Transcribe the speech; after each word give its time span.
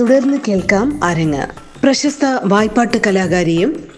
തുടർന്ന് 0.00 0.38
കേൾക്കാം 0.48 1.04
അരങ്ങ്. 1.04 1.44
പ്രശസ്ത 1.82 2.24
വായ്പാട്ട് 2.44 2.96
കലാകാരിയും 3.06 3.88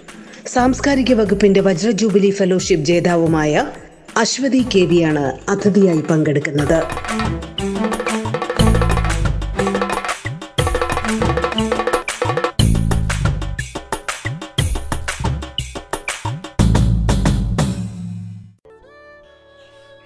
സാംസ്കാരിക 0.47 1.15
വകുപ്പിന്റെ 1.15 1.61
വജ്ര 1.61 1.91
ജൂബിലി 1.91 2.31
ഫെലോഷിപ്പ് 2.31 2.87
ജേതാവുമായ 2.87 3.67
അശ്വതി 4.17 4.67
കെ 4.75 4.79
വിയാണ് 4.79 5.51
അതിഥിയായി 5.51 6.01
പങ്കെടുക്കുന്നത്. 6.01 6.79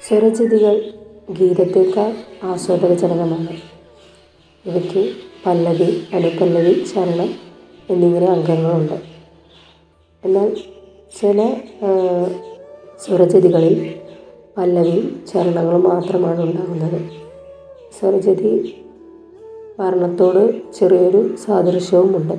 ചെറുചെതികൾ 0.08 0.92
ഗീതത്തേക്കാൾ 1.30 2.14
ആസ്വാദകജനകമാണ് 2.42 3.56
ഇവയ്ക്ക് 4.66 5.31
പല്ലവി 5.46 6.02
അനുപല്ലവി 6.14 6.72
ചരണം 6.72 7.30
എന്നിങ്ങനെ 7.90 8.26
അംഗങ്ങളുണ്ട്. 8.26 8.98
എന്നാൽ 10.24 10.54
ചില 11.20 11.38
സ്വരജതികളിൽ 13.04 13.94
പല്ലവി 14.58 14.58
പല്ലവിയും 14.58 15.24
ചരണങ്ങളും 15.32 15.84
മാത്രമാണ് 15.88 16.40
ഉണ്ടാകുന്നത്. 16.42 17.00
സ്വരജതി 17.98 18.52
വർണത്തോട് 19.80 20.72
ചെറിയൊരു 20.72 21.36
സാദൃശ്യവുമുണ്ട്. 21.36 22.36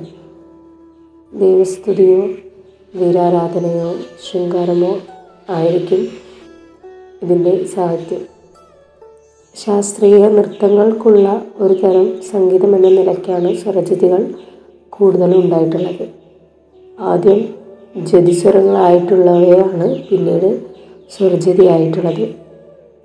ദൈവസ്തുതിയോ 1.36 2.20
വീരാരാധനയോ 2.94 3.94
ശൃംഗാരമോ 4.24 4.98
ആയിരിക്കും 5.50 6.08
ഇതിന്റെ 7.22 7.64
സാഹിത്യം. 7.64 8.33
ശാസ്ത്രീയ 9.56 10.28
നൃത്തങ്ങൾക്കുള്ള 10.28 11.26
ഒരു 11.58 11.74
തരം 11.74 12.06
സംഗീതം 12.30 12.70
എന്ന 12.76 12.88
നിലയ്ക്കാണ് 12.88 13.50
സ്വരചിതികൾ 13.56 14.22
കൂടുതലും 14.90 15.38
ഉണ്ടായിട്ടുള്ളത്. 15.40 16.04
ആദ്യം 16.98 17.40
ജതിസ്വരങ്ങളായിട്ടുള്ളവയാണ് 18.08 19.86
പിന്നീട് 20.08 20.48
സ്വരചിതിയായിട്ടുള്ളത് 21.16 22.24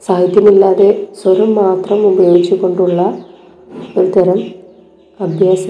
സാഹിത്യമില്ലാതെ 0.08 1.08
സ്വരം 1.22 1.56
മാത്രം 1.56 2.00
ഉപയോഗിച്ചുകൊണ്ടുള്ള 2.08 3.02
ഒരു 3.98 4.08
തരം 4.08 4.40
അഭ്യാസ 5.20 5.68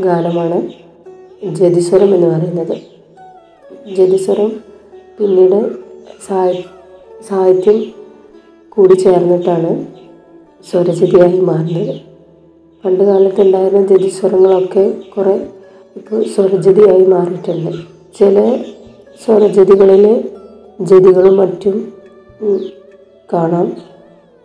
ഗാനമാണ് 0.00 0.58
ജതിസ്വരം 1.58 2.14
എന്ന് 2.14 2.26
പറയുന്നത്. 2.26 2.76
ജതിസ്വരം 3.96 4.50
പിന്നീട് 5.18 5.60
സാഹിത്യം 7.28 7.78
കൂടി 8.68 8.94
ചേർന്നിട്ടാണ് 8.94 9.99
സ്വരചിതിയായി 10.70 11.40
മാറുന്നത്. 11.40 11.94
പണ്ട് 12.84 13.04
കാലത്ത് 13.04 13.40
ഉണ്ടായിരുന്ന 13.40 13.86
ജതിസ്വരങ്ങളൊക്കെ 13.86 14.94
കുറേ 15.16 15.46
ഇപ്പോൾ 15.96 16.24
സ്വരജതിയായി 16.24 17.06
മാറിയിട്ടുണ്ട്. 17.06 17.76
ചില 18.18 18.62
സ്വരജതികളിൽ 19.24 20.28
ജതികളും 20.80 21.36
മറ്റും 21.36 21.92
കാണാം. 23.32 23.72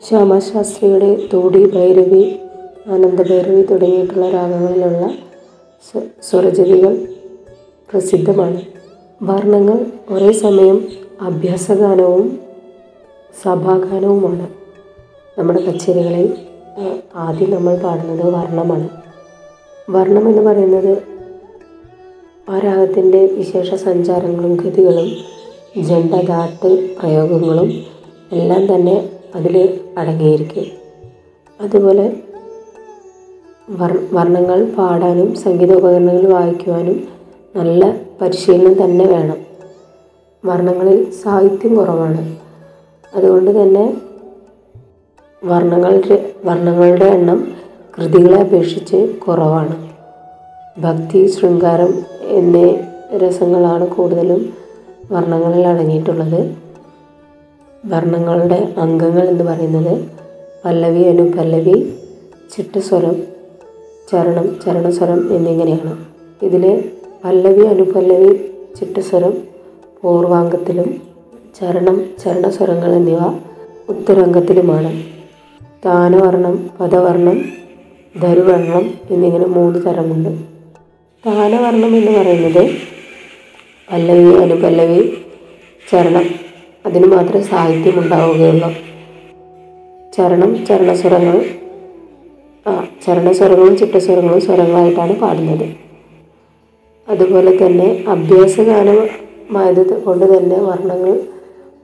ശ്യാമശാസ്ത്രിയുടെ 0.09 1.27
തോടി 1.33 1.69
ഭൈരവി 1.69 2.35
ആനന്ദഭൈരവി 2.87 3.61
തുടങ്ങിയിട്ടുള്ള 3.61 4.29
രാഗങ്ങളിലുള്ള 4.29 5.11
സ്വ- 5.91 6.23
സ്വരജതികൾ 6.29 7.07
പ്രസിദ്ധമാണ്. 7.91 8.61
വർണങ്ങൾ 9.21 9.85
ഒരേ 10.09 10.31
സമയം 10.31 10.87
അഭ്യാസഗാനവും 11.21 12.39
സഭാഗാനവുമാണ്. 13.43 14.64
നമ്മുടെ 15.37 15.61
കച്ചേരികളിൽ 15.61 16.27
ആദ്യം 17.15 17.51
നമ്മൾ 17.51 17.77
പാടുന്നത് 17.77 18.33
വർണമാണ്. 18.33 18.89
വർണം 19.89 20.29
എന്ന് 20.29 20.41
പറയുന്നത് 20.41 21.03
ആ 22.49 22.59
രാഗത്തിന്റെ 22.59 23.25
വിശേഷ 23.25 23.73
സഞ്ചാരങ്ങളും 23.73 24.55
ഗതികളും 24.55 25.09
ജണ്ടദാട്ട് 25.83 26.69
പ്രയോഗങ്ങളും 26.99 27.69
എല്ലാം 28.31 28.75
തന്നെ 28.75 29.09
അതിൽ 29.35 29.79
അടങ്ങിയിരിക്കും. 29.97 30.65
അതുപോലെ 31.61 32.05
വർ 33.69 33.93
വർണങ്ങൾ 34.11 34.59
പാടാനും 34.77 35.35
സംഗീത 35.35 35.73
ഉപകരണങ്ങൾ 35.73 36.25
വായിക്കുവാനും 36.33 37.07
നല്ല 37.55 37.95
പരിശീലനം 38.21 38.83
തന്നെ 38.83 39.05
വേണം. 39.05 39.37
വർണങ്ങളിൽ 40.45 41.11
സാഹിത്യം 41.23 41.75
കുറവാണ്. 41.75 42.35
അതുകൊണ്ട് 43.15 43.51
തന്നെ 43.63 43.85
വർണങ്ങളുടെ 45.45 46.33
വർണങ്ങളുടെ 46.45 47.05
എണ്ണം 47.05 47.53
കൃതികളെ 47.97 48.37
അപേക്ഷിച്ച് 48.39 49.19
കുറവാണ്. 49.19 49.75
ഭക്തി 50.81 51.27
ശൃംഗാരം 51.27 51.91
എന്നീ 52.21 52.75
രസങ്ങളാണ് 53.17 53.87
കൂടുതലും 53.87 54.53
വർണങ്ങളിൽ 55.11 55.67
അടങ്ങിയിട്ടുള്ളത്. 55.67 56.55
വർണങ്ങളുടെ 57.85 58.73
അംഗങ്ങൾ 58.77 59.25
എന്ന് 59.27 59.43
പറയുന്നത് 59.43 59.93
പല്ലവി 60.65 61.03
അനുപല്ലവി 61.03 61.93
ചിട്ടസ്വരം 62.55 63.15
ചരണം 64.11 64.47
ചരണസ്വരം 64.65 65.35
എന്നിങ്ങനെയാണ്. 65.35 65.93
ഇതിൽ 66.45 66.89
പല്ലവി 67.25 67.65
അനുപല്ലവി 67.65 68.31
ചിട്ടസ്വരം 68.79 69.33
പൂർവാംഗത്തിലും 70.01 71.01
ചരണം 71.59 71.97
ചരണസ്വരങ്ങൾ 72.23 72.91
എന്നിവ 72.95 73.21
ഉത്തരാംഗത്തിലുമാണ്. 73.89 74.91
താനവർണം 75.85 76.69
പദവർണം 76.79 77.45
ധരുവർണം 78.21 78.93
എന്നിങ്ങനെ 79.11 79.45
മൂന്ന് 79.45 79.79
തരമുണ്ട്. 79.85 80.29
താനവർണം 81.25 81.95
എന്ന് 81.97 82.11
പറയുന്നത് 82.19 82.71
പല്ലവി 83.91 84.43
അനുപല്ലവി 84.43 85.13
ചരണം. 85.91 86.25
അതിന് 86.85 87.07
മാത്രമേ 87.07 87.41
സാഹിത്യം 87.41 87.99
ഉണ്ടാവുകയുള്ളൂ. 87.99 88.69
ചരണം 90.17 90.65
ചരണസ്വരങ്ങൾ 90.65 91.45
ചരണസ്വരങ്ങളും 93.05 93.77
ചിട്ടസ്വരങ്ങളും 93.77 94.41
സ്വരങ്ങളായിട്ടാണ് 94.41 95.19
പാടുന്നത്. 95.19 95.69
അതുപോലെ 97.09 97.65
തന്നെ 97.65 98.05
അഭ്യാസഗാനമായത് 98.07 100.03
കൊണ്ട് 100.03 100.37
തന്നെ 100.37 100.55
വർണങ്ങൾ 100.59 101.21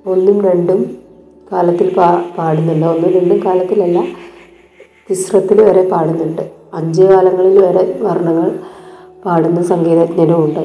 ഒന്നും 0.06 0.46
രണ്ടും 0.46 1.01
കാലത്തിൽ 1.52 1.94
പാ 1.94 2.24
പാടുന്നുണ്ട്. 2.38 2.86
ഒന്നും 2.86 3.12
രണ്ടും 3.12 3.42
കാലത്തിലല്ല 3.46 4.04
തിസ്രത്തിൽ 5.10 5.62
വരെ 5.62 5.90
പാടുന്നുണ്ട്. 5.90 6.42
അഞ്ച് 6.74 7.04
കാലങ്ങളിൽ 7.04 7.60
വരെ 7.60 7.98
വർണങ്ങൾ 8.02 8.60
പാടുന്ന 9.26 9.64
സംഗീതജ്ഞരും 9.64 10.46
ഉണ്ട് 10.46 10.64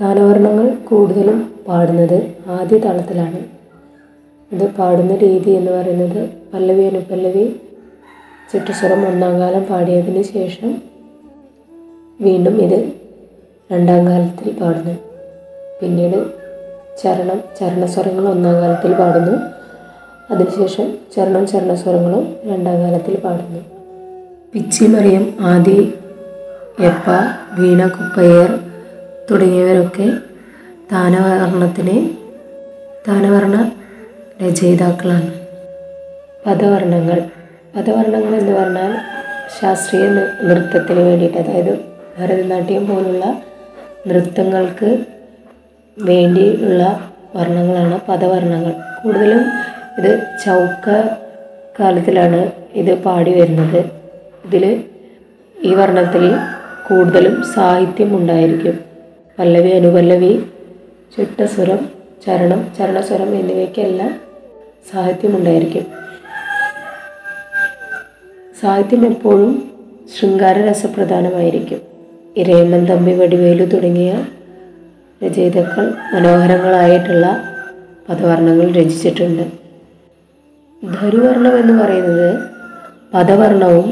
താനവർണങ്ങൾ 0.00 0.74
കൂടുതലും 0.88 1.54
പാടുന്നത് 1.68 2.34
ആദ്യ 2.46 2.78
താളത്തിലാണ്. 2.78 3.40
ഇത് 4.52 4.70
പാടുന്ന 4.70 5.16
രീതി 5.16 5.50
എന്ന് 5.50 5.70
പറയുന്നത് 5.70 6.28
പല്ലവി 6.54 6.82
അനുപല്ലവി 6.82 7.44
ചിട്ടസ്വരം 8.52 9.06
ഒന്നാം 9.08 9.40
കാലം 9.40 9.64
പാടിയതിന് 9.64 10.22
ശേഷം 10.22 10.82
വീണ്ടും 12.20 12.62
ഇത് 12.62 12.92
രണ്ടാം 13.72 14.06
കാലത്തിൽ 14.06 14.52
പാടുന്നു. 14.52 14.94
പിന്നീട് 15.82 16.18
ചരണം 17.02 17.40
ചരണസ്വരങ്ങൾ 17.60 18.28
ഒന്നാം 18.28 18.54
കാലത്തിൽ 18.54 18.94
പാടുന്നു. 18.94 19.59
അതിനുശേഷം 20.30 20.86
ചരണം 21.16 21.46
ചരണസ്വരങ്ങളും 21.46 22.36
രണ്ടാം 22.44 22.82
കാലത്തിൽ 22.82 23.16
പാടുന്നു. 23.16 23.60
പിച്ചി 24.54 24.84
മറിയം 24.84 25.34
ആദി 25.40 25.94
എപ്പ 26.80 27.06
വീണ 27.58 27.86
കുപ്പയർ 27.86 28.58
തുടങ്ങിയവരൊക്കെ 29.30 30.08
താനവർണത്തിന് 30.92 31.96
താനവർണ 33.08 33.56
രചയിതാക്കളാണ്. 34.42 35.30
പദവർണങ്ങൾ 36.46 37.18
പദവർണങ്ങൾ 37.76 38.34
എന്ന് 38.34 38.52
പറഞ്ഞാൽ 38.52 38.92
ശാസ്ത്രീയ 39.60 40.08
നൃത്തത്തിന് 40.42 41.00
വേണ്ടിയിട്ട് 41.00 41.38
അതായത് 41.38 41.78
ഭരതനാട്യം 42.18 42.86
പോലുള്ള 42.86 43.24
നൃത്തങ്ങൾക്ക് 44.06 45.04
വേണ്ടിയുള്ള 45.98 47.00
വർണങ്ങളാണ് 47.36 48.00
പദവർണങ്ങൾ 48.08 48.72
കൂടുതലും 49.02 49.44
ഇത് 49.98 50.12
ചൗക്ക 50.44 50.88
കാലത്തിലാണ് 51.80 52.50
ഇത് 52.74 52.98
പാടി 52.98 53.32
വരുന്നത്. 53.40 53.80
ഇതിൽ 54.46 54.84
ഈ 55.56 55.74
വർണത്തിൽ 55.74 56.24
കൂടുതലും 56.88 57.42
സാഹിത്യം 57.54 58.16
ഉണ്ടായിരിക്കും 58.16 58.78
പല്ലവി 59.38 59.70
അനുപല്ലവി 59.70 60.32
ചിട്ടസ്വരം 61.16 61.88
ചരണം 62.26 62.60
ചരണസ്വരം 62.78 63.30
എന്നിവയ്ക്കെല്ലാം 63.40 64.20
സാഹിത്യമുണ്ടായിരിക്കും. 64.92 65.86
സാഹിത്യം 68.62 69.06
എപ്പോഴും 69.06 69.52
ശൃംഗാര 70.14 70.56
രസപ്രധാനമായിരിക്കും 70.70 71.80
ഇരയമ്മൻ 72.36 72.86
തമ്പി 72.86 73.12
വടിവേലു 73.12 73.64
തുടങ്ങിയ 73.64 74.12
രചയിതാക്കൾ 75.24 75.86
മനോഹരങ്ങളായിട്ടുള്ള 76.14 77.26
പദവർണങ്ങൾ 78.08 78.68
രചിച്ചിട്ടുണ്ട്. 78.72 79.59
ധരുവർണം 80.82 81.58
എന്ന് 81.58 81.82
പറയുന്നത് 81.82 82.38
പദവർണവും 83.14 83.88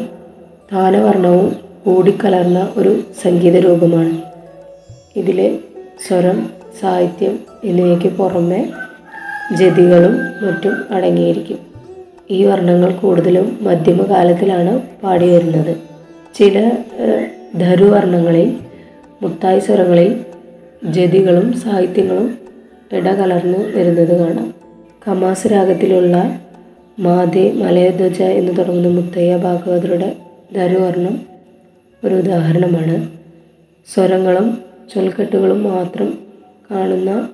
താനവർണവും 0.73 1.57
കൂടിക്കലർന്ന 1.85 2.69
ഒരു 2.77 3.01
സംഗീത 3.23 3.57
രൂപമാണ് 3.57 4.15
ഇതിലെ 5.17 5.59
സ്വരം 6.09 6.51
സാഹിത്യം 6.81 7.39
എന്നിവയ്ക്ക് 7.65 8.09
പുറമെ 8.09 8.73
ജതികളും 9.57 10.15
മറ്റും 10.47 10.75
അടങ്ങിയിരിക്കും. 10.91 11.59
ഈ 12.31 12.45
വർണങ്ങൾ 12.45 12.91
കൂടുതലും 12.93 13.59
മധ്യമകാലത്തിലാണ് 13.61 14.83
പാടി 15.03 15.29
വരുന്നത് 15.31 15.77
ചില 16.35 16.73
ധരുവർണങ്ങളിൽ 17.59 18.57
മുത്തായി 19.23 19.59
സ്വരങ്ങളിൽ 19.59 20.25
ജതികളും 20.85 21.53
സാഹിത്യങ്ങളും 21.53 22.39
ഇടകലർന്ന് 22.93 23.59
വരുന്നത് 23.79 24.21
കാണാം. 24.21 24.55
കമാസ് 25.09 25.47
രാഗത്തിലുള്ള 25.47 26.17
മാതേ 26.99 27.53
മലയധ്വജ 27.53 28.23
എന്ന് 28.23 28.59
തുടങ്ങുന്ന 28.59 28.89
മുത്തയ്യ 28.89 29.37
ഭാഗവതരുടെ 29.37 30.17
ധരുവർണം 30.55 31.27
ഒരു 32.05 32.15
ഉദാഹരണമാണ്. 32.15 33.11
സ്വരങ്ങളും 33.95 34.59
ചൊൽക്കെട്ടുകളും 34.95 35.65
മാത്രം 35.65 36.19
കാണുന്ന 36.71 37.29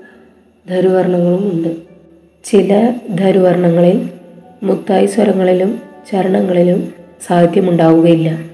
ധരുവർണങ്ങളും 0.68 1.52
ഉണ്ട്. 1.52 1.76
ചില 2.44 2.94
ധരുവർണങ്ങളിൽ 3.14 4.10
മുത്തായി 4.62 5.06
സ്വരങ്ങളിലും 5.06 5.82
ചരണങ്ങളിലും 6.12 6.92
സാഹിത്യമുണ്ടാവുകയില്ല. 7.26 8.44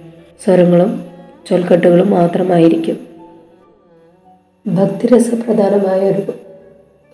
സ്വരങ്ങളും 0.45 1.05
ചൊൽക്കെട്ടുകളും 1.51 2.11
മാത്രമായിരിക്കും. 2.11 3.01
ഭക്തിരസപ്രധാനമായ 4.67 6.01
ഒരു 6.01 6.23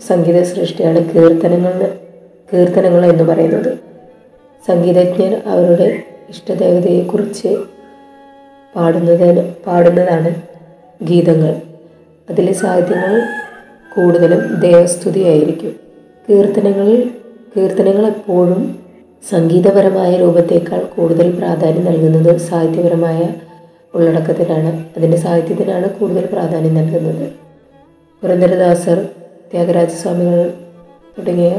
സംഗീത 0.02 0.42
സൃഷ്ടിയാണ് 0.42 1.12
കീർത്തനങ്ങൾ 1.12 2.05
കീർത്തനങ്ങൾ 2.52 3.06
എന്ന് 3.06 3.24
പറയുന്നത്. 3.24 3.78
സംഗീതജ്ഞർ 4.68 5.42
അവരുടെ 5.46 6.02
ഇഷ്ടദേവതയെക്കുറിച്ച് 6.28 7.56
പാടുന്നതിന് 8.74 9.52
പാടുന്നതാണ് 9.66 10.34
ഗീതങ്ങൾ. 11.02 11.54
അതിലെ 12.30 12.52
സാഹിത്യങ്ങൾ 12.52 13.20
കൂടുതലും 13.94 14.60
ദേവസ്തുതിയായിരിക്കും. 14.60 15.74
കീർത്തനങ്ങളിൽ 16.28 17.10
കീർത്തനങ്ങൾ 17.56 18.06
എപ്പോഴും 18.06 18.80
സംഗീതപരമായ 19.30 20.16
രൂപത്തേക്കാൾ 20.16 20.80
കൂടുതൽ 20.96 21.30
പ്രാധാന്യം 21.36 21.84
നൽകുന്നത് 21.84 22.36
സാഹിത്യപരമായ 22.36 23.28
ഉള്ളടക്കത്തിനാണ് 23.94 24.84
അതിന്റെ 24.96 25.16
സാഹിത്യത്തിനാണ് 25.16 25.98
കൂടുതൽ 25.98 26.26
പ്രാധാന്യം 26.26 26.74
നൽകുന്നത്. 26.74 27.32
പുരന്ദരദാസർ 28.22 29.08
ത്യാഗരാജസ്വാമികൾ 29.52 30.52
തുടങ്ങിയ 31.18 31.50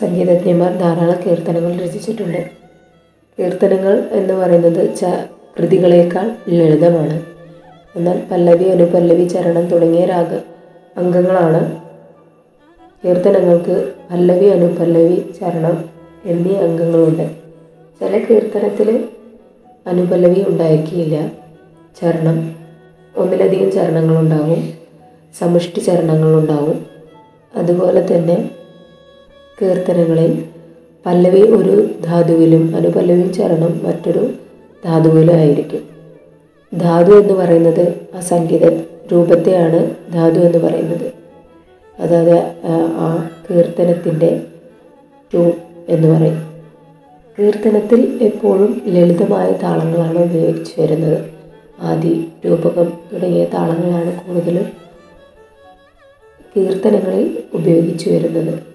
സംഗീതജ്ഞന്മാർ 0.00 0.72
ധാരാളം 0.78 1.18
കീർത്തനങ്ങൾ 1.26 1.72
രചിച്ചിട്ടുണ്ട്. 1.84 2.50
കീർത്തനങ്ങൾ 3.38 4.08
എന്ന് 4.12 4.34
പറയുന്നത് 4.34 4.96
ച 4.96 5.04
കൃതികളേക്കാൾ 5.58 6.30
ലളിതമാണ്. 6.48 7.16
എന്നാൽ 7.96 8.22
പല്ലവി 8.30 8.64
അനുപല്ലവി 8.64 9.24
ചരണം 9.24 9.66
തുടങ്ങിയ 9.66 10.04
രാഗ 10.04 10.34
അംഗങ്ങളാണ് 10.96 11.60
കീർത്തനങ്ങൾക്ക് 13.04 13.92
പല്ലവി 14.10 14.46
അനുപല്ലവി 14.46 15.16
ചരണം 15.40 15.84
എന്നീ 16.24 16.54
അംഗങ്ങളുണ്ട്. 16.54 17.30
ചില 18.00 18.18
കീർത്തനത്തിൽ 18.18 19.08
അനുപല്ലവി 19.86 20.44
ഉണ്ടായിരിക്കില്ല 20.48 21.16
ചരണം 22.00 22.56
ഒന്നിലധികം 23.16 23.72
ചരണങ്ങളുണ്ടാവും 23.72 24.72
സമുഷ്ടി 25.38 25.80
ചരണങ്ങളുണ്ടാവും. 25.80 26.86
അതുപോലെ 27.54 28.06
തന്നെ 28.12 28.50
കീർത്തനങ്ങളിൽ 29.62 30.44
പല്ലവി 31.06 31.40
ഒരു 31.40 31.90
ധാതുവിലും 32.04 32.76
അനുപല്ലവി 32.76 33.32
ചരണം 33.32 33.80
മറ്റൊരു 33.84 34.32
ധാതുവിലും 34.84 35.34
ആയിരിക്കും. 35.34 35.80
ധാതു 36.78 37.20
എന്ന് 37.20 37.32
പറയുന്നത് 37.32 37.94
ആ 38.14 38.20
സംഗീത 38.20 38.78
രൂപത്തെയാണ് 39.12 39.90
ധാതു 40.14 40.38
എന്ന് 40.38 40.58
പറയുന്നത്. 40.58 41.12
അതായത് 42.00 42.38
ആ, 42.64 42.72
ആ 42.76 43.30
കീർത്തനത്തിന്റെ 43.50 44.40
ട്യൂൺ 45.32 45.52
എന്ന് 45.88 46.08
പറയും. 46.08 46.54
കീർത്തനത്തിൽ 47.38 48.18
എപ്പോഴും 48.22 48.82
ലളിതമായ 48.86 49.52
താളങ്ങളാണ് 49.52 50.18
ഉപയോഗിച്ച് 50.18 50.80
വരുന്നത്. 50.80 51.24
ആദി 51.80 52.28
രൂപകം 52.46 52.92
തുടങ്ങിയ 53.12 53.44
താളങ്ങളാണ് 53.44 54.20
കൂടുതലും 54.20 54.66
കീർത്തനങ്ങളിൽ 56.56 57.38
ഉപയോഗിച്ചു 57.54 58.10
വരുന്നത്. 58.10 58.73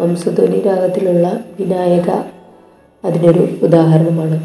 ഹംസധ്വനി 0.00 0.58
രാഗത്തിലുള്ള 0.62 1.26
വിനായക 1.58 2.10
അതിനൊരു 3.04 3.44
ഉദാഹരണമാണ്. 3.62 4.38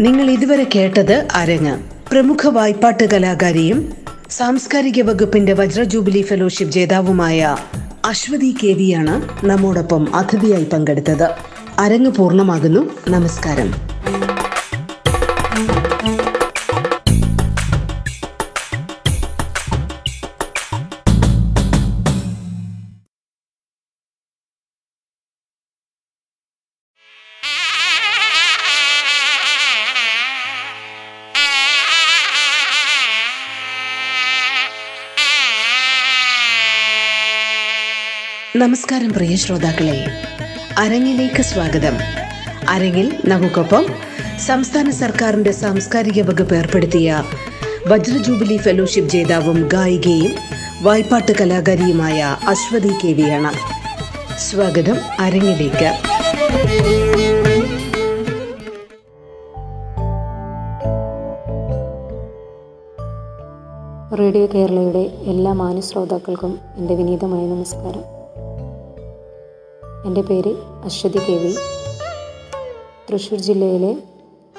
നിങ്ങൾ 0.00 0.30
ഇതുവരെ 0.30 0.66
കേട്ടത് 0.74 1.28
അരങ്ങ്. 1.34 1.78
പ്രമുഖ 2.10 2.48
വായ്പാട്ട് 2.48 3.04
കലാകാരിയും 3.04 3.92
സാംസ്കാരിക 4.30 5.02
വകുപ്പിന്റെ 5.02 5.52
വജ്ര 5.52 5.82
ജൂബിലി 5.82 6.22
ഫെലോഷിപ്പ് 6.22 6.74
ജേതാവുമായ 6.74 7.56
അശ്വതി 8.04 8.56
കെ 8.62 8.66
വിയാണ് 8.66 9.46
നമ്മോടൊപ്പം 9.46 10.16
അതിഥിയായി 10.16 10.64
പങ്കെടുത്തത്. 10.64 11.30
അരങ്ങ് 11.78 12.10
പൂർണമാകുന്നു. 12.10 12.90
നമസ്കാരം. 13.08 13.97
നമസ്കാരം 38.56 39.08
പ്രിയ 39.08 39.36
ശ്രോതാക്കളെ. 39.36 40.06
അരങ്ങിലേക്ക് 40.78 41.42
സ്വാഗതം. 41.42 41.98
അരങ്ങിൽ 42.68 43.16
നമുക്കൊപ്പം 43.24 43.86
സംസ്ഥാന 44.38 44.90
സർക്കാരിന്റെ 44.90 45.50
സാംസ്കാരിക 45.50 46.22
വകുപ്പ് 46.22 46.54
ഏർപ്പെടുത്തിയ 46.54 47.24
വജ്ര 47.86 48.16
ജൂബിലി 48.16 48.56
ഫെലോഷിപ്പ് 48.56 49.10
ജേതാവും 49.10 49.68
ഗായികയും 49.68 50.32
വായ്പാട്ട് 50.82 51.32
കലാകാരിയുമായ 51.32 52.36
അശ്വതി 52.48 52.88
കെ 52.88 53.12
വിയാണ് 53.12 53.52
സ്വാഗതം 54.38 54.96
അരങ്ങിലേക്ക്. 55.18 55.90
റേഡിയോ 64.18 64.46
കേരളയുടെ 64.46 65.12
എല്ലാ 65.22 65.52
മാന്യശ്രോതാക്കൾക്കും 65.52 66.58
എന്റെ 66.76 66.94
വിനീതമായ 66.94 67.46
നമസ്കാരം. 67.46 68.17
എന്റെ 70.06 70.20
പേര് 70.22 70.54
അശ്വതി 70.84 71.18
കെ 71.18 71.32
വി. 71.32 71.54
തൃശ്ശൂർ 73.12 73.38
ജില്ലയിലെ 73.38 73.96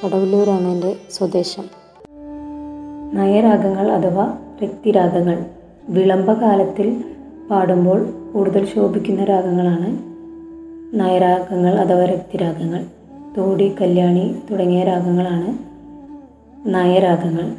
കടവല്ലൂരാണ് 0.05 0.67
എന്റെ 0.67 0.95
സ്വദേശം. 1.11 1.63
നയരാഗങ്ങൾ 3.13 3.91
അഥവാ 3.91 4.37
രക്തിരാഗങ്ങൾ 4.63 5.45
വിളംബകാലത്തിൽ 5.89 7.03
പാടുമ്പോൾ 7.49 8.09
കൂടുതൽ 8.33 8.65
ശോഭിക്കുന്ന 8.65 9.23
രാഗങ്ങളാണ് 9.23 9.99
നയരാഗങ്ങൾ 10.99 11.75
അഥവാ 11.75 12.05
രക്തിരാഗങ്ങൾ. 12.05 12.85
തോടി 13.37 13.75
കല്യാണി 13.81 14.35
തുടങ്ങിയ 14.51 14.83
രാഗങ്ങളാണ് 14.83 15.57
നയരാഗങ്ങൾ. 16.75 17.55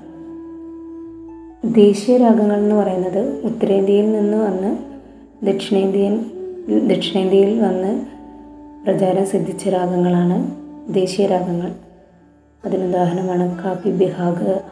ദേശീയ 1.64 2.16
രാഗങ്ങൾ 2.16 2.56
എന്ന് 2.56 2.74
പറയുന്നത് 2.74 3.46
ഉത്തരേന്ത്യയിൽ 3.46 4.12
നിന്ന് 4.12 4.36
വന്ന് 4.36 4.76
ദക്ഷിണേന്ത്യൻ 5.46 6.39
ദക്ഷിണേന്ത്യയിൽ 6.78 7.60
വന്ന് 7.60 8.06
പ്രചാരം 8.84 9.26
സിദ്ധിച്ച 9.26 9.68
രാഗങ്ങളാണ് 9.68 10.50
ദേശീയ 10.94 11.26
രാഗങ്ങൾ. 11.26 11.72
അതിനുദാഹരണമാണ് 12.64 13.64
കാപ്പി 13.64 13.90
ബിഹാഗ് 13.90 14.62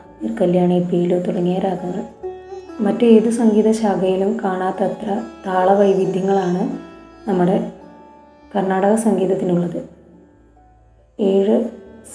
കല്യാണി 0.40 0.78
പീലു 0.80 1.16
തുടങ്ങിയ 1.16 1.58
രാഗങ്ങൾ. 1.58 2.04
മറ്റേത് 2.82 3.30
സംഗീത 3.30 3.70
ശാഖയിലും 3.70 4.40
കാണാത്തത്ര 4.44 5.22
താളവൈവിധ്യങ്ങളാണ് 5.46 6.78
നമ്മുടെ 7.28 7.72
കർണാടക 8.56 8.94
സംഗീതത്തിനുള്ളത്. 8.94 9.88
ഏഴ് 11.20 11.64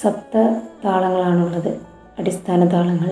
സപ്ത 0.01 0.37
താളങ്ങളാണുള്ളത്. 0.85 1.81
അടിസ്ഥാന 2.19 2.65
താളങ്ങൾ. 2.65 3.11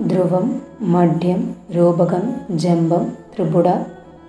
ധ്രുവം 0.00 0.62
മഡ്യം 0.80 1.54
രൂപകം 1.76 2.34
ജമ്പം 2.50 3.12
ത്രിപുട 3.36 3.68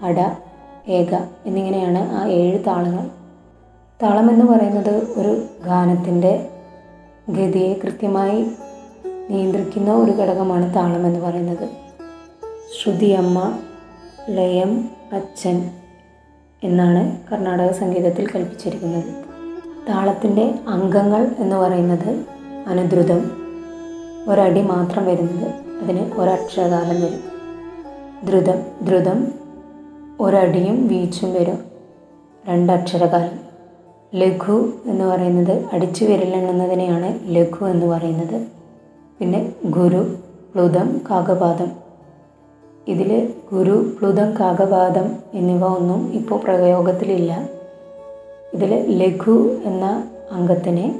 അട 0.02 0.43
ഏക 0.88 1.16
എന്നിങ്ങനെയാണ് 1.46 2.12
ആ 2.12 2.28
ഏഴ് 2.28 2.60
താളങ്ങൾ. 2.68 3.10
താളം 4.04 4.32
എന്ന് 4.32 4.46
പറയുന്നത് 4.46 4.90
ഒരു 4.90 5.46
ഗാനത്തിന്റെ 5.66 6.48
ഗതിയെ 7.30 7.74
കൃത്യമായി 7.74 8.52
നിയന്ത്രിക്കുന്ന 9.30 9.94
ഒരു 9.94 10.12
ഘടകമാണ് 10.12 10.76
താളം 10.76 11.08
എന്ന് 11.08 11.20
പറയുന്നത്. 11.20 11.70
ശ്രുതിയമ്മ 12.82 13.60
ലയം 14.30 14.90
അച്ഛൻ 15.14 15.70
എന്നാണ് 16.64 17.18
കർണാടക 17.32 17.72
സംഗീതത്തിൽ 17.72 18.28
കൽപ്പിച്ചിരിക്കുന്നത്. 18.28 19.16
താളത്തിന്റെ 19.90 20.56
അംഗങ്ങൾ 20.68 21.36
എന്ന് 21.40 21.56
പറയുന്നത് 21.56 22.26
അനുദ്രുതം. 22.68 23.32
ഒരടി 24.28 24.62
മാത്രം 24.62 25.06
വരുന്നത്. 25.06 25.48
അതിന് 25.84 26.12
ഒരക്ഷരകാലം 26.14 27.02
വരും. 27.02 27.24
ദ്രുതം 28.24 28.62
ദ്രുതം 28.82 29.43
ഒരടിയും 30.20 30.88
വീച്ചും 30.88 31.34
വരും. 31.34 31.60
രണ്ടക്ഷരകാലം. 32.48 33.44
ലഘു 34.16 34.74
എന്ന് 34.86 35.06
പറയുന്നത് 35.06 35.66
അടിച്ചു 35.74 36.06
വിരലെണ്ണുന്നതിനെയാണ് 36.06 37.20
ലഘു 37.36 37.66
എന്ന് 37.66 37.86
പറയുന്നത്. 37.86 38.48
പിന്നെ 39.20 39.52
ഗുരു 39.66 40.16
പ്ലുതം 40.54 41.02
കാകപാദം. 41.10 41.72
ഇതിൽ 42.88 43.34
ഗുരു 43.54 43.96
പ്ലുതം 44.00 44.34
കാകപാദം 44.40 45.16
എന്നിവ 45.34 45.66
ഒന്നും 45.66 46.14
ഇപ്പോൾ 46.14 46.40
പ്രയോഗത്തിലില്ല. 46.44 47.50
ഇതിൽ 48.54 49.04
ലഘു 49.04 49.58
എന്ന 49.66 50.04
അംഗത്തിന് 50.32 50.94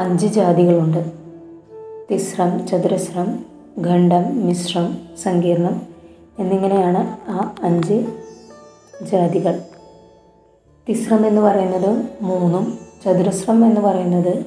അഞ്ച് 0.00 0.26
ജാതികളുണ്ട്. 0.26 1.12
തിസ്രം 2.10 2.66
ചതുരസ്രം 2.66 3.38
ഖണ്ഡം 3.86 4.46
മിശ്രം 4.46 4.98
സങ്കീർണം 5.22 5.91
എന്നിങ്ങനെയാണ് 6.38 7.30
ആ 7.30 7.54
അഞ്ച് 7.62 8.06
ജാതികൾ. 9.12 9.58
തിസ്രം 10.88 11.26
എന്ന് 11.26 11.40
പറയുന്നത് 11.40 12.04
മൂന്നും 12.22 12.78
ചതുരശ്രം 13.04 13.66
എന്ന് 13.66 13.80
പറയുന്നത് 13.80 14.44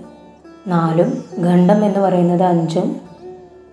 നാലും 0.67 1.23
ഖണ്ഡം 1.45 1.85
എന്ന് 1.85 1.99
പറയുന്നത് 1.99 2.43
അഞ്ചും 2.43 2.95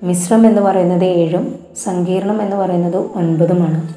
മിശ്രം 0.02 0.46
എന്ന് 0.46 0.62
പറയുന്നത് 0.62 1.04
ഏഴും 1.04 1.58
സങ്കീർണം 1.76 2.42
എന്ന് 2.42 2.56
പറയുന്നത് 2.56 2.96
ഒൻപതുമാണ്. 2.96 3.94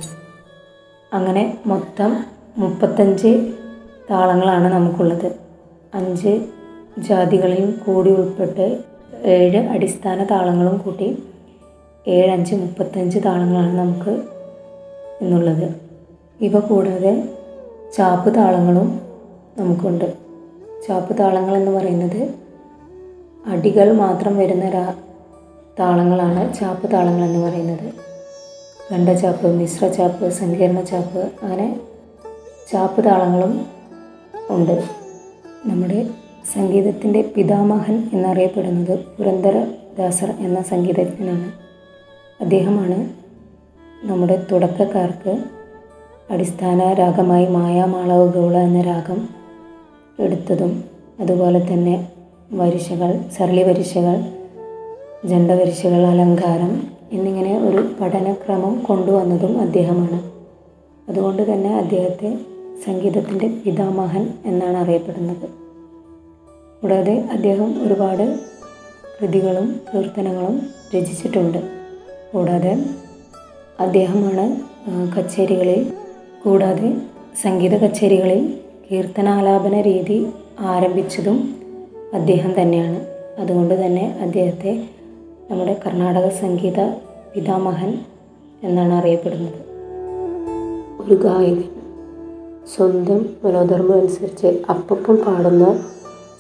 അങ്ങനെ 1.16 1.58
മൊത്തം 1.66 2.26
മുപ്പത്തഞ്ച് 2.58 3.52
താളങ്ങളാണ് 4.10 4.74
നമുക്കുള്ളത്. 4.74 5.32
അഞ്ച് 5.94 6.46
ജാതികളിൽ 6.98 7.72
കൂടി 7.72 8.10
ഉൾപ്പെട്ട് 8.12 8.80
ഏഴ് 9.24 9.58
അടിസ്ഥാന 9.58 10.24
താളങ്ങളും 10.24 10.78
കൂട്ടി 10.78 11.24
ഏഴ് 12.08 12.32
അഞ്ച് 12.32 12.56
മുപ്പത്തഞ്ച് 12.56 13.20
താളങ്ങളാണ് 13.26 13.78
നമുക്ക് 13.78 14.24
എന്നുള്ളത്. 15.22 15.76
ഇവ 16.42 16.60
കൂടാതെ 16.60 17.30
ചാപ്പ് 17.98 18.36
താളങ്ങളും 18.36 19.02
നമുക്കുണ്ട്. 19.58 20.14
ചാപ്പ് 20.88 21.18
താളങ്ങൾ 21.20 21.58
എന്ന് 21.58 21.72
പറയുന്നത് 21.72 22.34
അടികൾ 23.46 23.92
മാത്രം 23.92 24.38
വരുന്ന 24.38 24.70
രാ 24.70 24.94
താളങ്ങളാണ് 25.80 26.54
ചാപ്പ് 26.54 26.92
താളങ്ങൾ 26.92 27.26
എന്ന് 27.26 27.48
പറയുന്നത്. 27.48 27.94
ഖണ്ഡചാപ്പ് 28.94 29.48
മിശ്ര 29.48 29.88
ചാപ്പ് 29.88 30.30
സങ്കീർണ 30.30 30.82
ചാപ്പ് 30.82 31.32
അങ്ങനെ 31.44 31.80
ചാപ്പ് 32.72 33.06
താളങ്ങളും 33.06 33.66
ഉണ്ട്. 34.50 34.84
നമ്മുടെ 35.66 36.10
സംഗീതത്തിന്റെ 36.54 37.32
പിതാമഹൻ 37.36 38.10
എന്നറിയപ്പെടുന്നത് 38.14 39.00
പുരന്ദരദാസർ 39.00 40.34
എന്ന 40.40 40.62
സംഗീതജ്ഞനാണ്. 40.62 41.65
അദ്ദേഹമാണ് 42.42 43.10
നമ്മുടെ 44.08 44.46
തുടക്കക്കാർക്ക് 44.52 45.44
അടിസ്ഥാന 46.32 46.94
രാഗമായി 46.94 47.46
മായാമാളവ് 47.46 48.34
ഗൗള 48.34 48.58
എന്ന 48.58 48.82
രാഗം 48.82 49.30
എടുത്തതും 50.20 50.84
അതുപോലെ 51.20 51.74
തന്നെ 51.74 52.12
വരിശകൾ 52.52 53.22
സരളി 53.38 53.64
വരിശകൾ 53.64 54.18
ജണ്ടവരിശകൾ 55.28 56.06
അലങ്കാരം 56.08 56.88
എന്നിങ്ങനെ 57.12 57.60
ഒരു 57.60 57.90
പഠനക്രമം 58.02 58.80
കൊണ്ടുവന്നതും 58.80 59.62
അദ്ദേഹമാണ്. 59.62 60.32
അതുകൊണ്ട് 61.10 61.54
തന്നെ 61.54 61.78
അദ്ദേഹത്തെ 61.78 62.38
സംഗീതത്തിന്റെ 62.86 63.48
പിതാമഹൻ 63.48 64.34
എന്നാണ് 64.46 64.78
അറിയപ്പെടുന്നത്. 64.78 65.50
കൂടാതെ 66.82 67.20
അദ്ദേഹം 67.32 67.88
ഒരുപാട് 67.88 68.40
കൃതികളും 69.22 69.82
കീർത്തനങ്ങളും 69.94 70.62
രചിച്ചിട്ടുണ്ട്. 70.96 71.85
കൂടാതെ 72.36 72.86
അദ്ദേഹമാണ് 73.80 74.46
കച്ചേരികളിൽ 75.18 75.94
കൂടാതെ 76.46 76.98
സംഗീത 77.42 77.76
കച്ചേരികളിൽ 77.78 78.60
കീർത്തനാലാപന 78.92 79.82
രീതി 79.82 80.28
ആരംഭിച്ചതും 80.60 81.38
അദ്ദേഹം 82.14 82.62
തന്നെയാണ്. 82.62 83.06
അതുകൊണ്ട് 83.40 83.86
തന്നെ 83.86 84.20
അദ്ദേഹത്തെ 84.22 84.90
നമ്മുടെ 85.52 85.82
കർണാടക 85.86 86.30
സംഗീത 86.30 86.82
പിതാമഹൻ 87.36 87.98
എന്നാണ് 88.64 88.94
അറിയപ്പെടുന്നത്. 88.94 89.60
ഒരു 91.02 91.16
ഗായകൻ 91.16 91.64
സ്വന്തം 92.76 93.26
മനോധർമ്മം 93.44 93.98
അനുസരിച്ച് 94.00 94.48
അപ്പം 94.48 95.16
പാടുന്ന 95.16 95.80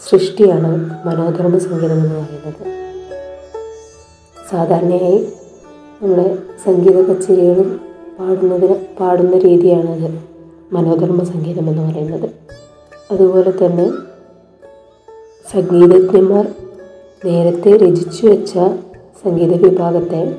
സൃഷ്ടിയാണ് 0.09 0.71
മനോധർമ്മ 1.05 1.57
സംഗീതം 1.57 1.95
എന്ന് 1.95 2.15
പറയുന്നത്. 2.15 2.63
സാധാരണയായി 4.51 5.27
നമ്മുടെ 6.05 6.35
സംഗീത 6.65 7.05
കച്ചേരികളും 7.05 7.81
പാടുന്നതിന് 8.19 8.75
പാടുന്ന 8.99 9.37
രീതിയാണത്. 9.37 10.19
മനോധർമ്മ 10.71 11.23
സംഗീതം 11.23 11.69
എന്ന് 11.69 11.81
പറയുന്നത്. 11.81 12.29
അതുപോലെ 13.11 13.51
തന്നെ 13.51 13.89
സംഗീതജ്ഞന്മാർ 15.51 16.47
നേരത്തെ 17.25 17.77
രചിച്ചു 17.77 18.27
വെച്ച 18.27 18.53
സംഗീത 19.23 19.65
വിഭാഗത്തെ 19.65 20.35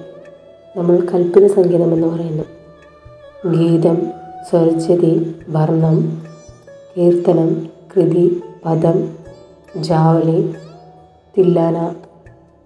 നമ്മൾ 0.76 1.06
കൽപ്പിത 1.14 1.46
സംഗീതം 1.46 1.92
എന്ന് 1.94 2.06
പറയുന്നു. 2.06 2.44
ഗീതം 3.56 4.06
സ്വരച്ചതി 4.50 5.34
വർണം 5.48 6.22
കീർത്തനം 6.98 7.66
കൃതി 7.96 8.40
പദം 8.64 9.08
ജാവലി 9.76 10.54
തില്ലാന 11.38 11.94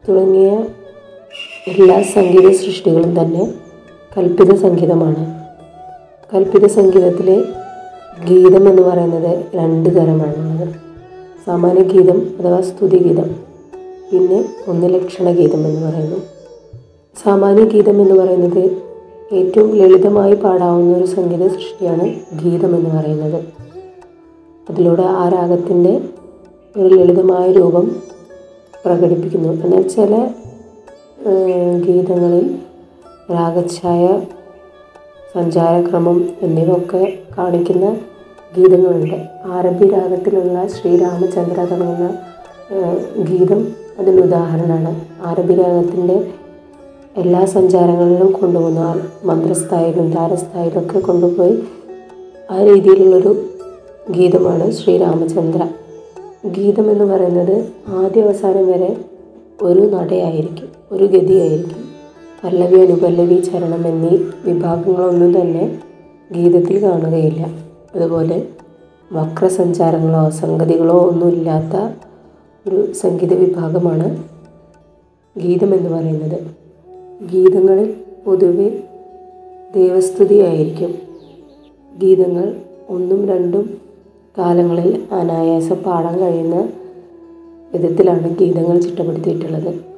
തുടങ്ങിയ 0.09 0.65
എല്ലാ 1.69 2.03
സംഗീത 2.03 2.51
സൃഷ്ടികളും 2.51 3.21
തന്നെ 3.21 3.55
കൽപ്പിത 4.19 4.55
സംഗീതമാണ്. 4.55 5.45
കൽപ്പിത 6.35 6.67
സംഗീതത്തിലെ 6.67 7.43
ഗീതം 8.31 8.69
എന്ന് 8.69 8.83
പറയുന്നത് 8.83 9.45
രണ്ട് 9.55 9.91
തരമാണ്. 9.91 10.75
സാമാന്യ 11.47 11.83
ഗീതം 11.83 12.35
അഥവാ 12.41 12.61
സ്തുതിഗീതം 12.61 13.37
പിന്നെ 14.13 14.45
ഒന്ന് 14.69 14.95
ലക്ഷണഗീതം 14.95 15.67
എന്ന് 15.67 15.91
പറയുന്നു. 15.91 16.17
സാമാന്യ 17.25 17.65
ഗീതം 17.65 18.03
എന്ന് 18.03 18.15
പറയുന്നത് 18.15 18.77
ഏറ്റവും 19.33 19.77
ലളിതമായി 19.77 20.35
പാടാവുന്ന 20.35 20.97
ഒരു 20.97 21.07
സംഗീത 21.07 21.49
സൃഷ്ടിയാണ് 21.49 22.15
ഗീതം 22.45 22.77
എന്ന് 22.77 22.91
പറയുന്നത്. 22.91 23.45
അതിലൂടെ 24.71 25.03
ആ 25.03 25.29
രാഗത്തിന്റെ 25.29 26.01
ഒരു 26.77 26.95
ലളിതമായ 26.95 27.53
രൂപം 27.53 27.97
പ്രകടിപ്പിക്കുന്നു. 28.85 29.49
എന്നാൽ 29.49 29.83
ചില 29.83 30.29
ഗീതങ്ങളിൽ 31.87 32.59
രാഗച്ഛായ 33.33 34.21
സഞ്ചാരക്രമം 35.35 36.29
എന്നിവയൊക്കെ 36.43 37.19
കാണിക്കുന്ന 37.39 37.97
ഗീതങ്ങളുണ്ട്. 38.57 39.15
അറബി 39.53 39.89
രാഗത്തിലുള്ള 39.89 40.67
ശ്രീരാമചന്ദ്ര 40.67 41.65
തുടങ്ങുന്ന 41.65 42.15
ഗീതം 43.23 43.73
അതിന് 43.99 44.21
ഉദാഹരണമാണ്. 44.21 45.05
ആരബി 45.23 45.55
രാഗത്തിന്റെ 45.55 46.33
എല്ലാ 47.17 47.45
സഞ്ചാരങ്ങളിലും 47.45 48.33
കൊണ്ടുപോകുന്ന 48.33 49.01
മന്ത്രസ്ഥായിലും 49.25 50.13
താരസ്ഥായിലൊക്കെ 50.13 50.99
കൊണ്ടുപോയി 50.99 51.63
ആ 52.51 52.65
രീതിയിലുള്ളൊരു 52.65 53.45
ഗീതമാണ് 54.11 54.71
ശ്രീരാമചന്ദ്ര. 54.71 55.69
ഗീതം 56.47 56.91
എന്ന് 56.91 57.05
പറയുന്നത് 57.05 57.69
ആദ്യ 57.89 58.23
അവസാനം 58.23 58.67
വരെ 58.67 58.97
ഒരു 59.63 59.81
നടയായിരിക്കും. 59.81 60.80
ഒരു 60.93 61.05
ഗതിയായിരിക്കും. 61.05 61.83
പല്ലവി 62.45 62.81
അനുപല്ലവി 62.81 63.41
ചരണം 63.41 63.87
എന്നീ 63.87 64.19
വിഭാഗങ്ങളൊന്നും 64.45 65.41
തന്നെ 65.41 65.79
ഗീതത്തിൽ 66.33 66.83
കാണുകയില്ല. 66.83 67.47
അതുപോലെ 67.95 68.47
വക്രസഞ്ചാരങ്ങളോ 69.13 70.31
സംഗതികളോ 70.31 70.99
ഒന്നുമില്ലാത്ത 70.99 71.77
ഒരു 72.69 72.93
സംഗീത 72.93 73.35
വിഭാഗമാണ് 73.35 74.25
ഗീതം 75.37 75.75
എന്ന് 75.75 75.91
പറയുന്നത്. 75.91 76.39
ഗീതങ്ങളിൽ 77.33 77.95
പൊതുവെ 78.27 78.83
ദേവസ്തുതിയായിരിക്കും 79.75 80.95
ഗീതങ്ങൾ 81.99 82.57
ഒന്നും 82.89 83.29
രണ്ടും 83.29 83.81
കാലങ്ങളിൽ 84.39 85.03
അനായാസം 85.13 85.77
പാടാൻ 85.77 86.21
കഴിയുന്ന 86.21 86.69
വിധത്തിലാണ് 87.73 88.37
ഗീതങ്ങൾ 88.39 88.81
ചിട്ടപ്പെടുത്തിയിട്ടുള്ളത്. 88.81 89.90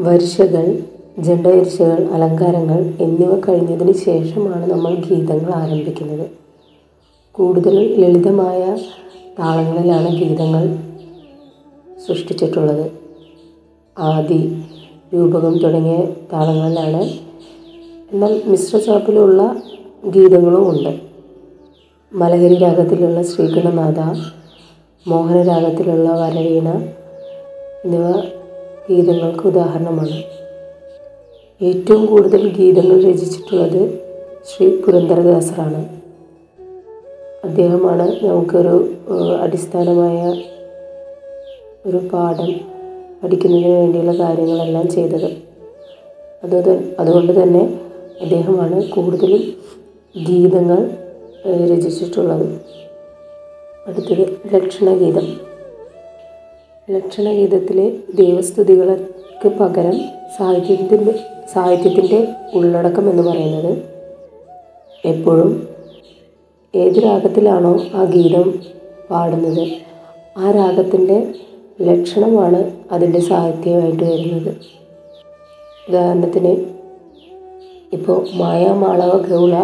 വരിശകൾ 0.00 0.78
ജണ്ടവരിശകൾ 1.18 2.08
അലങ്കാരങ്ങൾ 2.12 2.94
എന്നിവ 3.00 3.40
കഴിഞ്ഞതിന് 3.40 3.92
ശേഷമാണ് 3.92 4.70
നമ്മൾ 4.70 4.94
ഗീതങ്ങൾ 4.94 5.52
ആരംഭിക്കുന്നത്. 5.52 6.30
കൂടുതൽ 7.32 8.00
ലളിതമായ 8.00 8.78
താളങ്ങളിലാണ് 9.38 10.16
ഗീതങ്ങൾ 10.16 10.78
സൃഷ്ടിച്ചിട്ടുള്ളത്. 12.06 12.92
ആദി 13.98 14.62
രൂപകം 15.14 15.58
തുടങ്ങിയ 15.58 15.98
താളങ്ങളിലാണ്. 16.32 17.02
എന്നാൽ 18.12 18.42
മിശ്ര 18.46 18.78
ചാപ്പിലുള്ള 18.78 19.62
ഗീതങ്ങളും 20.06 20.70
ഉണ്ട്. 20.70 21.00
മലഹരി 22.12 22.54
രാഗത്തിലുള്ള 22.54 23.22
ശ്രീഗണനാഥ 23.22 24.00
മോഹന 25.08 25.42
രാഗത്തിലുള്ള 25.42 26.10
വരവീണ 26.10 26.68
എന്നിവ 27.84 28.12
ഗീതങ്ങൾക്ക് 28.90 29.46
ഉദാഹരണമാണ്. 29.46 30.22
ഏറ്റവും 31.64 32.06
കൂടുതൽ 32.06 32.48
ഗീതങ്ങൾ 32.48 33.10
രചിച്ചിട്ടുള്ളത് 33.10 33.98
ശ്രീ 34.44 34.76
പുരന്ദരദാസറാണ്. 34.76 35.88
അദ്ദേഹമാണ് 37.44 38.24
നമുക്കൊരു 38.24 38.92
അടിസ്ഥാനമായ 39.40 40.42
ഒരു 41.86 41.96
പാഠം 41.96 42.54
പഠിക്കുന്നതിന് 43.24 43.68
വേണ്ടിയുള്ള 43.68 44.12
കാര്യങ്ങളെല്ലാം 44.12 44.88
ചെയ്തത്. 44.88 45.30
അത് 46.44 46.94
അതുകൊണ്ട് 46.98 47.42
തന്നെ 47.42 47.80
അദ്ദേഹമാണ് 48.20 48.88
കൂടുതലും 48.88 49.54
ഗീതങ്ങൾ 50.28 50.90
രചിച്ചിട്ടുള്ളത്. 51.46 52.60
അടുത്തത് 53.86 54.54
ലക്ഷണഗീതം. 54.54 55.43
ലക്ഷണഗീതത്തിലെ 56.88 57.84
ദൈവസ്തുതികൾക്ക് 58.14 59.48
പകരം 59.58 59.96
സാഹിത്യത്തിന്റെ 60.36 61.12
സാഹിത്യത്തിന്റെ 61.54 62.18
ഉള്ളടക്കം 62.54 63.10
എന്ന് 63.10 63.22
പറയുന്നത് 63.22 63.72
എപ്പോഴും 65.04 65.50
ഏത് 66.74 66.98
രാഗത്തിലാണോ 67.04 67.72
ആ 67.94 68.04
ഗീതം 68.04 68.46
പാടുന്നത് 69.10 69.64
ആ 70.36 70.50
രാഗത്തിന്റെ 70.50 71.18
ലക്ഷണമാണ് 71.80 72.60
അതിന്റെ 72.90 73.20
സാഹിത്യമായിട്ട് 73.20 74.04
വരുന്നത്. 74.04 74.52
ഉദാഹരണത്തിന് 75.88 76.52
ഇപ്പോൾ 77.92 78.26
മായാമാളവ 78.34 79.16
ഗൗള 79.28 79.54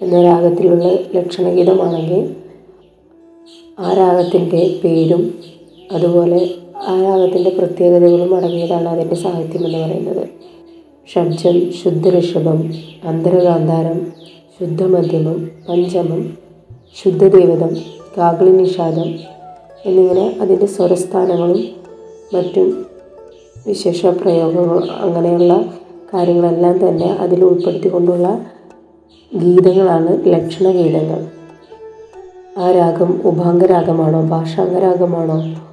എന്ന 0.00 0.22
രാഗത്തിലുള്ള 0.22 0.86
ലക്ഷണഗീതമാണെങ്കിൽ 1.14 2.22
ആ 3.78 3.94
രാഗത്തിന്റെ 3.94 4.80
പേരും 4.84 5.22
അതുപോലെ 5.92 6.50
ആ 6.86 7.02
രാഗത്തിന്റെ 7.02 7.50
പ്രത്യേകതകളും 7.50 8.36
അടങ്ങിയതാണ് 8.36 8.88
അതിന്റെ 8.88 9.14
സാഹിത്യം 9.14 9.66
എന്ന് 9.66 9.78
പറയുന്നത്. 9.78 10.28
ഷഡ്ജം 11.14 11.72
ശുദ്ധ 11.72 12.18
ഋഷഭം 12.18 12.72
അന്തരഗാന്ധാരം 13.04 14.12
ശുദ്ധമധ്യമം 14.60 15.50
പഞ്ചമം 15.68 16.38
ശുദ്ധദേവതം 17.02 17.76
കാകളി 18.18 18.50
നിഷാദം 18.50 19.14
എന്നിങ്ങനെ 19.86 20.36
അതിന്റെ 20.40 20.66
സ്വരസ്ഥാനങ്ങളും 20.66 21.64
മറ്റും 22.34 22.86
വിശേഷ 23.66 24.06
പ്രയോഗങ്ങൾ 24.06 24.84
അങ്ങനെയുള്ള 24.90 25.64
കാര്യങ്ങളെല്ലാം 26.14 26.88
തന്നെ 26.88 27.06
അതിൽ 27.06 27.44
ഉൾപ്പെടുത്തിക്കൊണ്ടുള്ള 27.44 28.46
ഗീതങ്ങളാണ് 29.34 30.22
ലക്ഷണഗീതങ്ങൾ. 30.26 31.26
ആ 32.58 32.70
രാഗം 32.70 33.20
ഉപാംഗരാഗമാണോ 33.24 34.20
ഭാഷാംഗരാഗമാണോ 34.20 35.64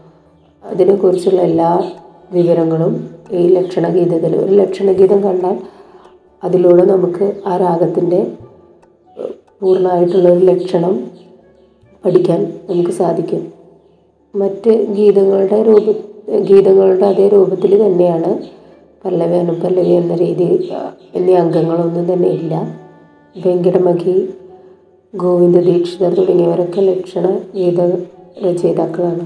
അതിനെക്കുറിച്ചുള്ള 0.71 1.41
എല്ലാ 1.41 1.69
വിവരങ്ങളും 2.31 2.93
ഈ 3.31 3.47
ലക്ഷണഗീതത്തിൽ 3.47 4.35
ഒരു 4.35 4.53
ലക്ഷണഗീതം 4.55 5.23
കണ്ടാൽ 5.23 5.57
അതിലൂടെ 6.43 6.83
നമുക്ക് 6.83 7.25
ആ 7.47 7.57
രാഗത്തിന്റെ 7.57 8.19
പൂർണമായിട്ടുള്ളൊരു 9.61 10.45
ലക്ഷണം 10.45 10.93
പഠിക്കാൻ 12.05 12.39
നമുക്ക് 12.69 12.91
സാധിക്കും. 12.91 13.41
മറ്റ് 14.35 14.71
ഗീതങ്ങളുടെ 14.93 15.63
രൂപ 15.63 15.85
ഗീതങ്ങളുടെ 16.39 17.05
അതേ 17.05 17.27
രൂപത്തിൽ 17.27 17.71
തന്നെയാണ് 17.85 18.31
പല്ലവി 19.05 19.37
അനുപല്ലവി 19.37 19.93
എന്ന 19.93 20.15
രീതി 20.15 20.69
എന്നീ 21.15 21.33
അംഗങ്ങളൊന്നും 21.33 22.13
തന്നെ 22.13 22.27
ഇല്ല. 22.27 22.53
വെങ്കടമഖി 23.35 24.15
ഗോവിന്ദ 25.13 25.59
ദീക്ഷിതർ 25.59 26.11
തുടങ്ങിയവരൊക്കെ 26.13 26.81
ലക്ഷണ 26.81 27.27
ഗീത 27.55 27.79
രചയിതാക്കളാണ്. 28.45 29.25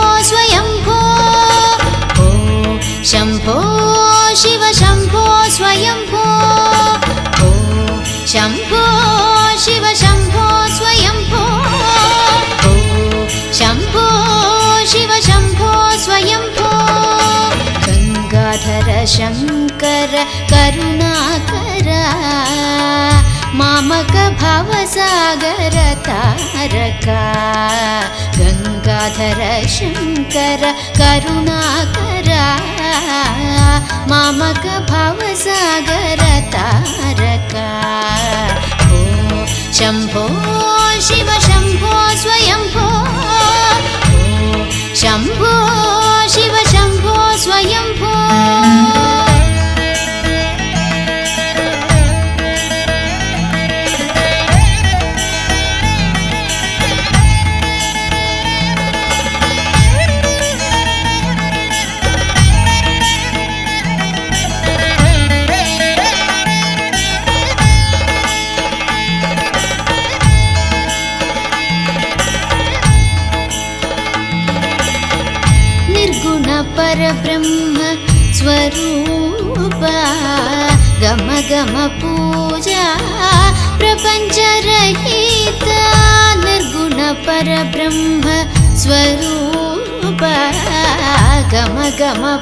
करुणाकर। 20.53 21.89
मामक 23.53 24.13
भवसागर 24.41 25.75
तारका। 26.07 27.23
गङ्गाधर 28.37 29.67
शङ्कर 29.67 30.63
करुणाकर। 30.97 32.29
मामक 34.09 34.65
भवसागर 34.89 36.21
तारका। 36.53 37.67
ॐ 38.81 39.45
शम्भो 39.73 40.27
शिव 41.01 41.29
शम्भो 41.41 41.93
स्वयम्भो 42.21 42.87
ॐ 44.13 44.69
शम्भो 44.95 45.53
शिव 46.29 46.55
शम्भो 46.71 47.37
स्वयम्भो 47.37 49.00
स्वरूप 78.41 79.83
गम 81.49 81.73
पूजा 82.01 82.85
प्रपञ्चरहिता 83.81 85.75
निर्गुण 86.43 86.97
परब्रह्म 87.27 88.25
स्वरूप 88.83 90.23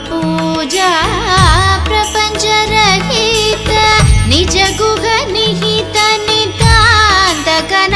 पूजा 0.08 0.90
प्रपञ्चरहिता 1.90 3.84
रत 3.90 4.30
निज 4.30 4.56
गुघनिहित 4.82 5.98
निगन 6.30 7.96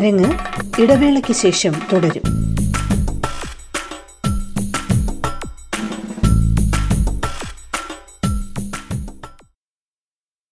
അരങ്ങ് 0.00 0.28
ഇടവേളയ്ക്ക് 0.78 1.32
ശേഷം 1.32 1.72
തുടരും. 1.92 2.29